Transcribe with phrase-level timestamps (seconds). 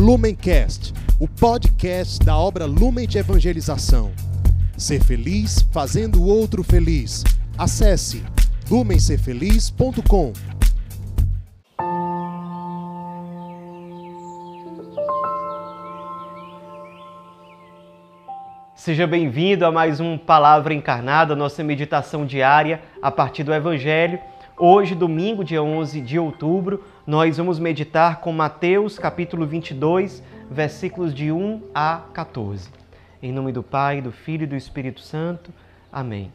[0.00, 4.12] Lumencast, o podcast da obra Lumen de Evangelização.
[4.74, 7.22] Ser feliz fazendo o outro feliz.
[7.58, 8.24] Acesse
[8.70, 10.32] lumencerfeliz.com.
[18.74, 24.18] Seja bem-vindo a mais um Palavra Encarnada, nossa meditação diária a partir do Evangelho.
[24.62, 31.32] Hoje, domingo, dia 11 de outubro, nós vamos meditar com Mateus, capítulo 22, versículos de
[31.32, 32.68] 1 a 14.
[33.22, 35.50] Em nome do Pai, do Filho e do Espírito Santo.
[35.90, 36.30] Amém.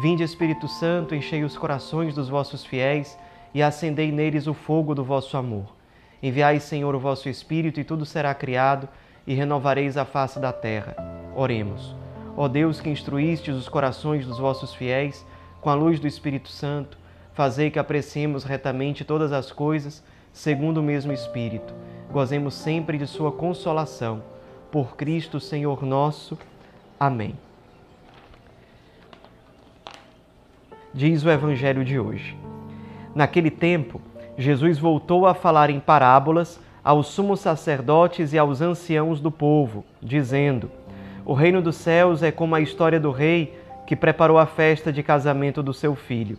[0.00, 3.18] Vinde, Espírito Santo, enchei os corações dos vossos fiéis
[3.52, 5.66] e acendei neles o fogo do vosso amor.
[6.22, 8.88] Enviai, Senhor, o vosso Espírito e tudo será criado
[9.26, 10.96] e renovareis a face da terra.
[11.36, 11.94] Oremos.
[12.38, 15.26] Ó Deus que instruístes os corações dos vossos fiéis
[15.60, 16.96] com a luz do Espírito Santo,
[17.32, 20.02] fazei que apreciemos retamente todas as coisas
[20.32, 21.74] segundo o mesmo Espírito.
[22.10, 24.22] Gozemos sempre de sua consolação.
[24.70, 26.38] Por Cristo, Senhor nosso.
[26.98, 27.34] Amém.
[30.92, 32.36] Diz o Evangelho de hoje.
[33.14, 34.00] Naquele tempo,
[34.36, 40.70] Jesus voltou a falar em parábolas aos sumos sacerdotes e aos anciãos do povo, dizendo:
[41.24, 45.02] o reino dos céus é como a história do rei que preparou a festa de
[45.02, 46.38] casamento do seu filho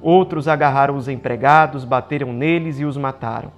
[0.00, 3.52] outros agarraram os empregados, bateram neles e os mataram.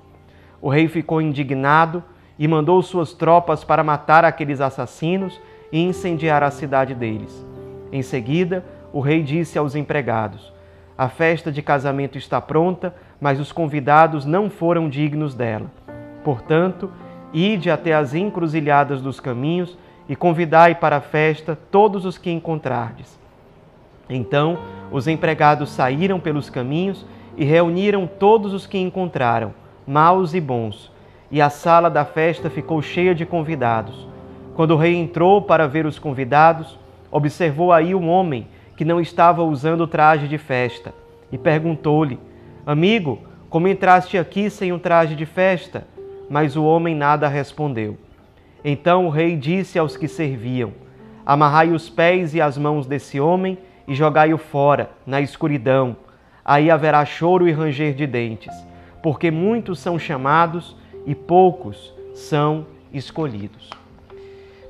[0.61, 2.03] O rei ficou indignado
[2.39, 7.47] e mandou suas tropas para matar aqueles assassinos e incendiar a cidade deles.
[7.93, 10.53] Em seguida, o rei disse aos empregados:
[10.97, 15.71] A festa de casamento está pronta, mas os convidados não foram dignos dela.
[16.25, 16.91] Portanto,
[17.33, 19.77] ide até as encruzilhadas dos caminhos
[20.09, 23.20] e convidai para a festa todos os que encontrardes.
[24.11, 24.59] Então
[24.91, 27.07] os empregados saíram pelos caminhos
[27.37, 29.55] e reuniram todos os que encontraram,
[29.87, 30.93] maus e bons,
[31.31, 34.09] e a sala da festa ficou cheia de convidados.
[34.55, 36.77] Quando o rei entrou para ver os convidados,
[37.11, 40.93] observou aí um homem que não estava usando traje de festa
[41.31, 42.19] e perguntou-lhe:
[42.67, 45.87] Amigo, como entraste aqui sem um traje de festa?
[46.29, 47.97] Mas o homem nada respondeu.
[48.65, 50.73] Então o rei disse aos que serviam:
[51.25, 53.57] Amarrai os pés e as mãos desse homem
[53.91, 55.97] e jogai-o fora, na escuridão.
[56.45, 58.55] Aí haverá choro e ranger de dentes,
[59.03, 63.69] porque muitos são chamados e poucos são escolhidos.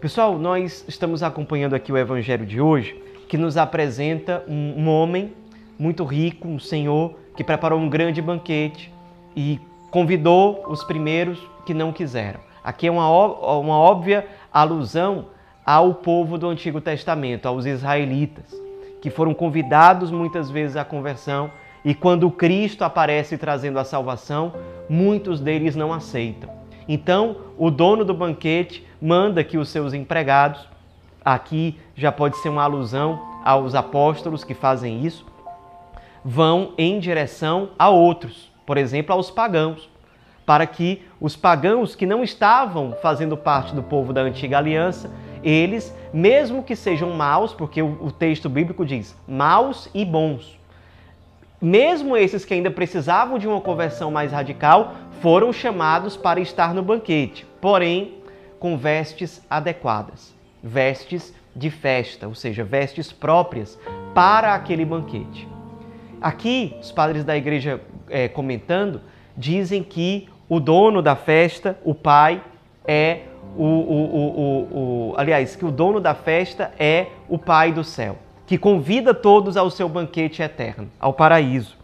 [0.00, 2.98] Pessoal, nós estamos acompanhando aqui o evangelho de hoje,
[3.28, 5.34] que nos apresenta um, homem
[5.78, 8.90] muito rico, um senhor que preparou um grande banquete
[9.36, 9.60] e
[9.90, 12.40] convidou os primeiros que não quiseram.
[12.64, 15.26] Aqui é uma, uma óbvia alusão
[15.64, 18.69] ao povo do Antigo Testamento, aos israelitas,
[19.00, 21.50] que foram convidados muitas vezes à conversão
[21.84, 24.52] e quando Cristo aparece trazendo a salvação,
[24.88, 26.50] muitos deles não aceitam.
[26.86, 30.68] Então, o dono do banquete manda que os seus empregados,
[31.24, 35.24] aqui já pode ser uma alusão aos apóstolos que fazem isso,
[36.24, 39.88] vão em direção a outros, por exemplo, aos pagãos
[40.50, 45.08] para que os pagãos que não estavam fazendo parte do povo da antiga aliança,
[45.42, 50.58] eles, mesmo que sejam maus, porque o, texto bíblico diz maus e bons,
[51.60, 56.82] mesmo esses que ainda precisavam de uma conversão mais radical, foram chamados para estar no
[56.82, 58.14] banquete, porém
[58.58, 63.78] com vestes adequadas, vestes de festa, ou seja, vestes próprias
[64.14, 65.46] para aquele banquete.
[66.20, 69.00] Aqui, os padres da igreja é, comentando,
[69.36, 72.42] dizem que o dono da festa, o pai,
[72.86, 73.20] é
[73.56, 78.16] o, o, o, aliás, que o dono da festa é o Pai do céu,
[78.46, 81.76] que convida todos ao seu banquete eterno, ao paraíso.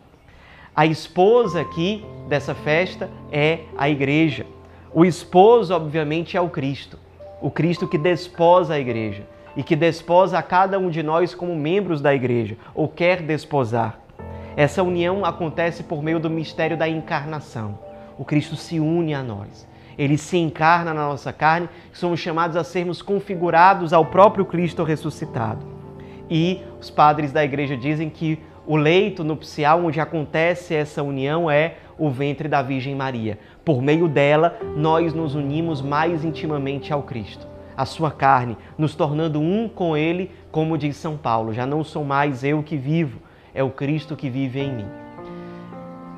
[0.74, 4.46] A esposa aqui dessa festa é a igreja.
[4.92, 6.98] O esposo, obviamente, é o Cristo,
[7.40, 9.24] o Cristo que desposa a igreja
[9.56, 13.98] e que desposa a cada um de nós como membros da igreja, ou quer desposar.
[14.54, 17.78] Essa união acontece por meio do mistério da encarnação
[18.18, 19.66] o Cristo se une a nós.
[19.98, 25.64] Ele se encarna na nossa carne, somos chamados a sermos configurados ao próprio Cristo ressuscitado.
[26.30, 31.76] E os padres da igreja dizem que o leito nupcial onde acontece essa união é
[31.96, 33.38] o ventre da Virgem Maria.
[33.64, 37.46] Por meio dela, nós nos unimos mais intimamente ao Cristo.
[37.76, 42.04] a sua carne, nos tornando um com Ele, como diz São Paulo: já não sou
[42.04, 43.20] mais eu que vivo,
[43.54, 44.86] é o Cristo que vive em mim.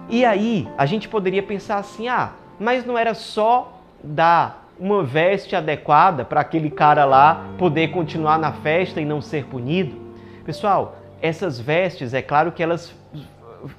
[0.09, 5.57] E aí, a gente poderia pensar assim: ah, mas não era só dar uma veste
[5.57, 9.97] adequada para aquele cara lá poder continuar na festa e não ser punido?
[10.45, 12.95] Pessoal, essas vestes, é claro que elas,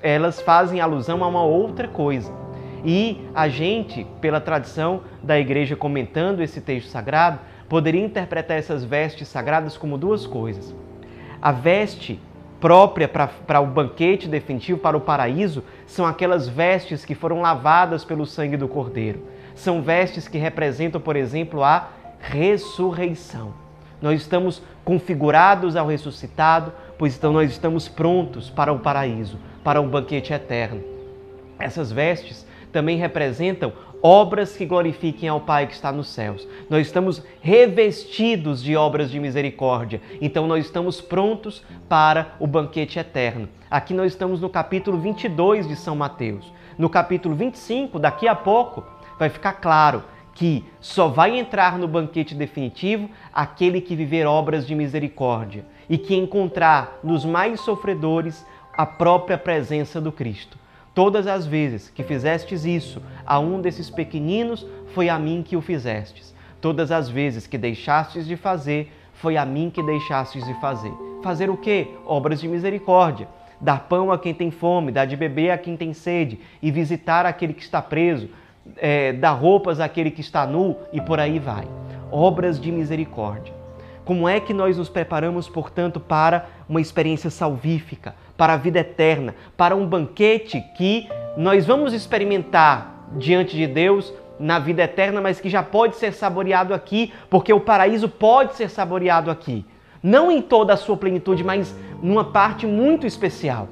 [0.02, 2.32] elas fazem alusão a uma outra coisa.
[2.84, 9.28] E a gente, pela tradição da igreja comentando esse texto sagrado, poderia interpretar essas vestes
[9.28, 10.74] sagradas como duas coisas.
[11.42, 12.20] A veste
[12.60, 18.26] própria para o banquete definitivo, para o paraíso, são aquelas vestes que foram lavadas pelo
[18.26, 19.24] sangue do Cordeiro.
[19.56, 21.90] São vestes que representam, por exemplo, a
[22.20, 23.54] ressurreição.
[24.02, 29.88] Nós estamos configurados ao ressuscitado, pois então nós estamos prontos para o paraíso, para um
[29.88, 30.82] banquete eterno.
[31.58, 36.48] Essas vestes também representam obras que glorifiquem ao Pai que está nos céus.
[36.70, 43.50] Nós estamos revestidos de obras de misericórdia, então nós estamos prontos para o banquete eterno.
[43.70, 46.52] Aqui nós estamos no capítulo 22 de São Mateus.
[46.78, 48.84] No capítulo 25, daqui a pouco,
[49.18, 50.04] vai ficar claro
[50.34, 56.16] que só vai entrar no banquete definitivo aquele que viver obras de misericórdia e que
[56.16, 60.58] encontrar nos mais sofredores a própria presença do Cristo.
[61.00, 65.62] Todas as vezes que fizestes isso a um desses pequeninos, foi a mim que o
[65.62, 66.36] fizestes.
[66.60, 70.92] Todas as vezes que deixastes de fazer, foi a mim que deixastes de fazer.
[71.24, 71.88] Fazer o quê?
[72.06, 73.30] Obras de misericórdia.
[73.62, 77.26] Dar pão a quem tem fome, dar de beber a quem tem sede, e visitar
[77.26, 78.28] aquele que está preso,
[78.76, 81.64] é, dar roupas àquele que está nu, e por aí vai.
[82.12, 83.54] Obras de misericórdia.
[84.04, 89.36] Como é que nós nos preparamos, portanto, para uma experiência salvífica, para a vida eterna,
[89.58, 95.50] para um banquete que nós vamos experimentar diante de Deus na vida eterna, mas que
[95.50, 99.66] já pode ser saboreado aqui, porque o paraíso pode ser saboreado aqui.
[100.02, 103.68] Não em toda a sua plenitude, mas numa parte muito especial.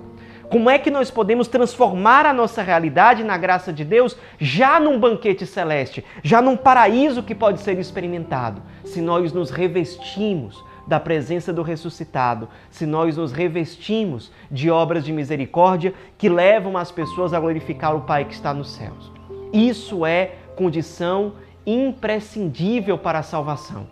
[0.49, 4.99] Como é que nós podemos transformar a nossa realidade na graça de Deus já num
[4.99, 11.51] banquete celeste, já num paraíso que pode ser experimentado, se nós nos revestimos da presença
[11.51, 17.39] do ressuscitado, se nós nos revestimos de obras de misericórdia que levam as pessoas a
[17.39, 19.11] glorificar o Pai que está nos céus.
[19.51, 21.33] Isso é condição
[21.65, 23.87] imprescindível para a salvação.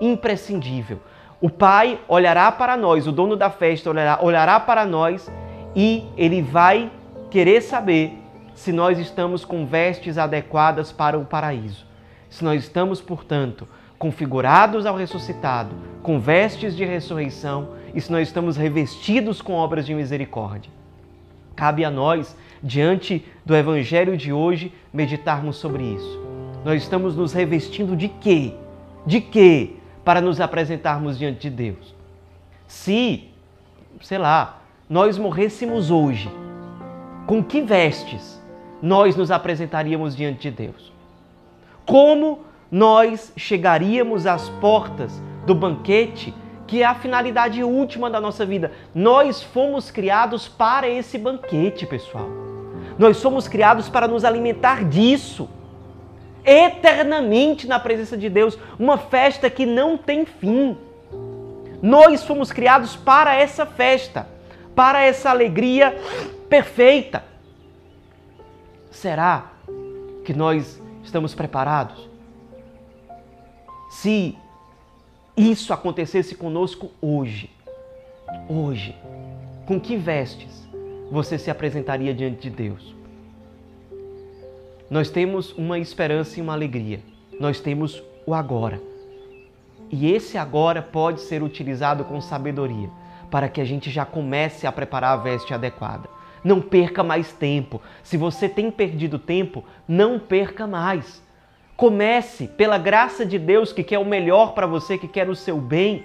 [0.00, 1.00] Imprescindível.
[1.40, 5.30] O Pai olhará para nós, o dono da festa olhará, olhará para nós
[5.74, 6.90] e ele vai
[7.30, 8.16] querer saber
[8.54, 11.86] se nós estamos com vestes adequadas para o paraíso.
[12.28, 13.68] Se nós estamos, portanto,
[13.98, 19.94] configurados ao ressuscitado, com vestes de ressurreição, e se nós estamos revestidos com obras de
[19.94, 20.70] misericórdia.
[21.56, 26.20] Cabe a nós, diante do evangelho de hoje, meditarmos sobre isso.
[26.64, 28.54] Nós estamos nos revestindo de quê?
[29.04, 29.72] De quê?
[30.04, 31.94] Para nos apresentarmos diante de Deus.
[32.66, 33.28] Se,
[34.00, 36.30] sei lá, nós morrêssemos hoje,
[37.26, 38.40] com que vestes
[38.80, 40.92] nós nos apresentaríamos diante de Deus?
[41.84, 46.34] Como nós chegaríamos às portas do banquete,
[46.66, 48.72] que é a finalidade última da nossa vida.
[48.94, 52.28] Nós fomos criados para esse banquete, pessoal.
[52.98, 55.48] Nós somos criados para nos alimentar disso.
[56.44, 60.76] Eternamente na presença de Deus, uma festa que não tem fim.
[61.80, 64.28] Nós fomos criados para essa festa,
[64.74, 65.96] para essa alegria
[66.48, 67.24] perfeita.
[68.90, 69.52] Será
[70.24, 72.08] que nós estamos preparados?
[74.02, 74.38] Se
[75.36, 77.50] isso acontecesse conosco hoje,
[78.48, 78.94] hoje,
[79.66, 80.68] com que vestes
[81.10, 82.94] você se apresentaria diante de Deus?
[84.88, 87.00] Nós temos uma esperança e uma alegria.
[87.40, 88.80] Nós temos o agora.
[89.90, 92.88] E esse agora pode ser utilizado com sabedoria
[93.28, 96.08] para que a gente já comece a preparar a veste adequada.
[96.44, 97.82] Não perca mais tempo.
[98.04, 101.20] Se você tem perdido tempo, não perca mais.
[101.78, 105.58] Comece, pela graça de Deus que quer o melhor para você, que quer o seu
[105.58, 106.04] bem,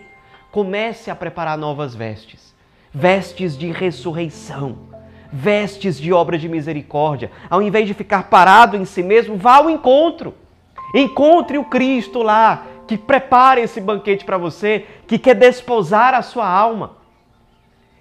[0.51, 2.53] comece a preparar novas vestes.
[2.93, 4.77] Vestes de ressurreição,
[5.31, 7.31] vestes de obra de misericórdia.
[7.49, 10.35] Ao invés de ficar parado em si mesmo, vá ao encontro.
[10.93, 16.47] Encontre o Cristo lá, que prepara esse banquete para você, que quer desposar a sua
[16.47, 16.97] alma.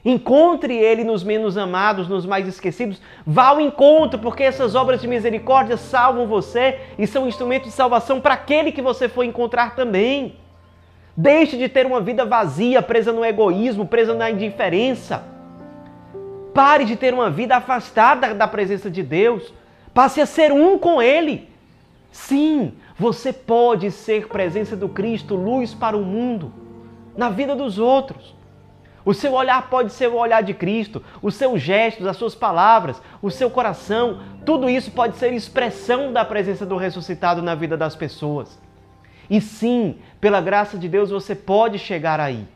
[0.05, 3.01] Encontre Ele nos menos amados, nos mais esquecidos.
[3.25, 8.21] Vá ao encontro, porque essas obras de misericórdia salvam você e são instrumentos de salvação
[8.21, 10.37] para aquele que você for encontrar também.
[11.17, 15.23] Deixe de ter uma vida vazia, presa no egoísmo, presa na indiferença.
[16.53, 19.53] Pare de ter uma vida afastada da presença de Deus.
[19.95, 21.49] Passe a ser um com Ele.
[22.11, 26.53] Sim, você pode ser presença do Cristo, luz para o mundo,
[27.17, 28.35] na vida dos outros.
[29.05, 33.03] O seu olhar pode ser o olhar de Cristo, os seus gestos, as suas palavras,
[33.21, 37.97] o seu coração, tudo isso pode ser expressão da presença do ressuscitado na vida das
[37.97, 38.61] pessoas.
[39.29, 42.47] E sim, pela graça de Deus você pode chegar aí.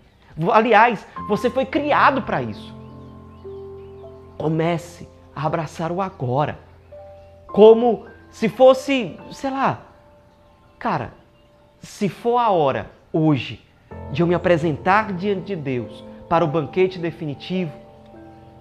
[0.53, 2.75] Aliás, você foi criado para isso.
[4.39, 6.59] Comece a abraçar o agora.
[7.49, 9.81] Como se fosse, sei lá,
[10.79, 11.13] cara,
[11.81, 13.65] se for a hora hoje
[14.13, 17.73] de eu me apresentar diante de Deus para o banquete definitivo,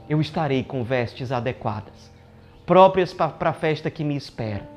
[0.07, 2.11] eu estarei com vestes adequadas,
[2.65, 4.67] próprias para a festa que me espera,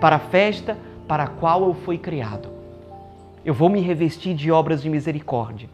[0.00, 0.76] para a festa
[1.08, 2.48] para a qual eu fui criado.
[3.44, 5.68] Eu vou me revestir de obras de misericórdia,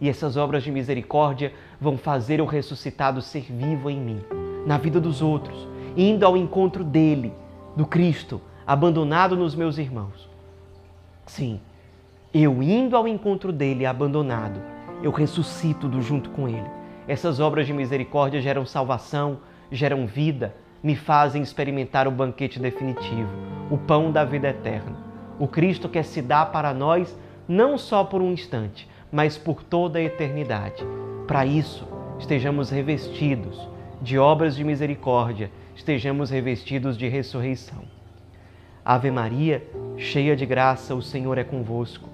[0.00, 4.20] e essas obras de misericórdia vão fazer o ressuscitado ser vivo em mim,
[4.66, 7.32] na vida dos outros, indo ao encontro dele,
[7.76, 10.28] do Cristo, abandonado nos meus irmãos.
[11.26, 11.60] Sim,
[12.32, 14.73] eu indo ao encontro dele, abandonado,
[15.04, 16.66] eu ressuscito do junto com ele.
[17.06, 19.38] Essas obras de misericórdia geram salvação,
[19.70, 23.28] geram vida, me fazem experimentar o banquete definitivo,
[23.70, 24.96] o pão da vida eterna.
[25.38, 27.14] O Cristo quer se dar para nós
[27.46, 30.82] não só por um instante, mas por toda a eternidade.
[31.26, 31.86] Para isso,
[32.18, 33.68] estejamos revestidos
[34.00, 37.82] de obras de misericórdia, estejamos revestidos de ressurreição.
[38.82, 39.66] Ave Maria,
[39.98, 42.13] cheia de graça, o Senhor é convosco.